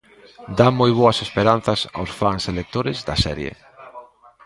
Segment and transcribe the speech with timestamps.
[0.57, 3.51] Dá moi boas esperanzas aos fans e lectores da serie.